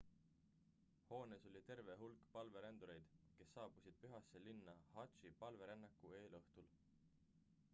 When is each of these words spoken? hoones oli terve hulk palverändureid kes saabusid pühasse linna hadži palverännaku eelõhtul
hoones 1.09 1.43
oli 1.49 1.59
terve 1.67 1.97
hulk 1.99 2.23
palverändureid 2.37 3.11
kes 3.41 3.51
saabusid 3.57 3.99
pühasse 4.05 4.41
linna 4.47 4.75
hadži 4.95 5.33
palverännaku 5.43 6.15
eelõhtul 6.23 6.73